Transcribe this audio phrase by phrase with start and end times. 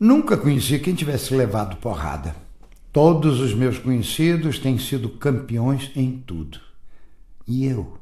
[0.00, 2.34] Nunca conheci quem tivesse levado porrada.
[2.90, 6.58] Todos os meus conhecidos têm sido campeões em tudo.
[7.46, 7.98] E eu?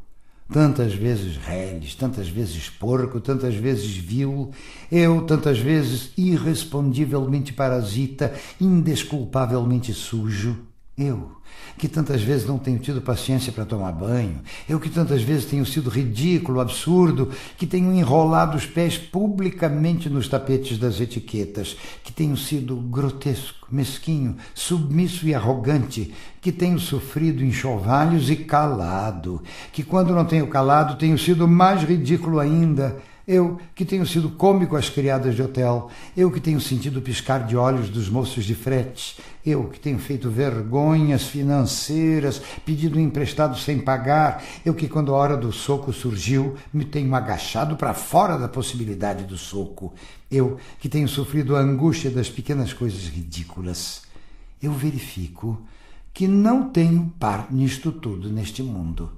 [0.48, 4.52] Tantas vezes reles, tantas vezes porco, tantas vezes vil,
[4.92, 10.56] eu tantas vezes irrespondivelmente parasita, indesculpavelmente sujo,
[10.98, 11.30] eu,
[11.78, 15.64] que tantas vezes não tenho tido paciência para tomar banho, eu que tantas vezes tenho
[15.64, 22.36] sido ridículo, absurdo, que tenho enrolado os pés publicamente nos tapetes das etiquetas, que tenho
[22.36, 29.42] sido grotesco, mesquinho, submisso e arrogante, que tenho sofrido enxovalhos e calado,
[29.72, 32.96] que quando não tenho calado tenho sido mais ridículo ainda
[33.28, 37.58] eu que tenho sido cômico às criadas de hotel, eu que tenho sentido piscar de
[37.58, 44.42] olhos dos moços de frete, eu que tenho feito vergonhas financeiras, pedido emprestado sem pagar,
[44.64, 49.24] eu que quando a hora do soco surgiu, me tenho agachado para fora da possibilidade
[49.24, 49.92] do soco,
[50.30, 54.02] eu que tenho sofrido a angústia das pequenas coisas ridículas.
[54.62, 55.60] Eu verifico
[56.14, 59.17] que não tenho par nisto tudo neste mundo.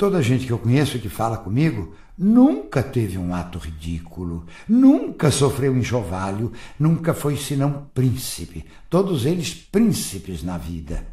[0.00, 5.30] Toda a gente que eu conheço que fala comigo nunca teve um ato ridículo, nunca
[5.30, 11.06] sofreu enxovalho, nunca foi senão príncipe, todos eles príncipes na vida.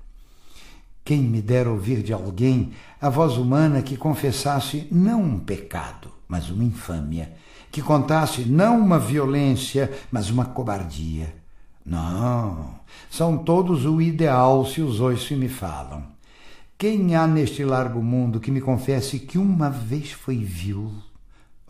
[1.04, 2.72] Quem me dera ouvir de alguém
[3.02, 7.34] a voz humana que confessasse não um pecado, mas uma infâmia,
[7.70, 11.36] que contasse não uma violência, mas uma cobardia.
[11.86, 12.76] Não,
[13.10, 16.16] são todos o ideal se os oiço me falam.
[16.80, 20.94] Quem há neste largo mundo que me confesse que uma vez foi vil?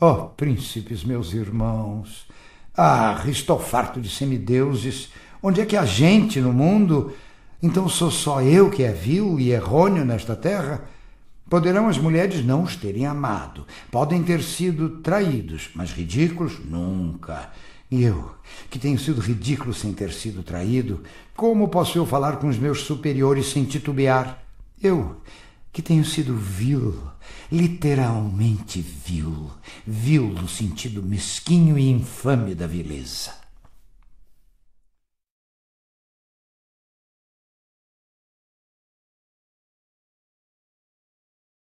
[0.01, 2.27] Oh, príncipes, meus irmãos!
[2.75, 5.09] Ah, estou farto de semideuses!
[5.41, 7.13] Onde é que há gente no mundo?
[7.63, 10.83] Então sou só eu que é vil e errôneo nesta terra?
[11.49, 17.49] Poderão as mulheres não os terem amado, podem ter sido traídos, mas ridículos nunca.
[17.89, 18.31] E eu,
[18.69, 21.01] que tenho sido ridículo sem ter sido traído,
[21.33, 24.46] como posso eu falar com os meus superiores sem titubear?
[24.81, 25.21] Eu,
[25.71, 26.93] que tenho sido vil,
[27.51, 29.51] literalmente vil,
[29.85, 33.36] vil no sentido mesquinho e infame da vileza.